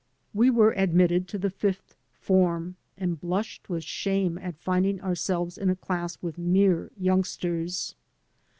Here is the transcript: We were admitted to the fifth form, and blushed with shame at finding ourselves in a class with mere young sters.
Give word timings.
We 0.33 0.49
were 0.49 0.71
admitted 0.71 1.27
to 1.27 1.37
the 1.37 1.51
fifth 1.51 1.95
form, 2.11 2.75
and 2.97 3.21
blushed 3.21 3.69
with 3.69 3.83
shame 3.83 4.39
at 4.39 4.55
finding 4.57 4.99
ourselves 4.99 5.59
in 5.59 5.69
a 5.69 5.75
class 5.75 6.17
with 6.23 6.39
mere 6.39 6.89
young 6.97 7.23
sters. 7.23 7.93